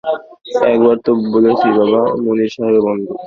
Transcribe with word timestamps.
একবার 0.65 0.97
তো 1.05 1.11
বলেছি 1.31 1.67
বাবা, 1.77 2.01
মুনির 2.23 2.51
সাহেবের 2.55 2.81
বন্ধু। 2.81 3.13